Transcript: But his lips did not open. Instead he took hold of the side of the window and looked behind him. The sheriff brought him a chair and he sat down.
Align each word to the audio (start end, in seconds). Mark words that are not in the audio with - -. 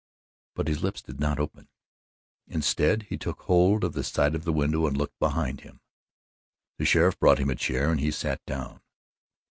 But 0.55 0.67
his 0.67 0.81
lips 0.81 1.03
did 1.03 1.19
not 1.19 1.39
open. 1.39 1.67
Instead 2.47 3.03
he 3.03 3.17
took 3.19 3.41
hold 3.43 3.83
of 3.83 3.93
the 3.93 4.03
side 4.03 4.33
of 4.33 4.45
the 4.45 4.51
window 4.51 4.87
and 4.87 4.97
looked 4.97 5.19
behind 5.19 5.61
him. 5.61 5.79
The 6.79 6.85
sheriff 6.85 7.19
brought 7.19 7.37
him 7.37 7.51
a 7.51 7.55
chair 7.55 7.91
and 7.91 7.99
he 7.99 8.09
sat 8.09 8.43
down. 8.47 8.81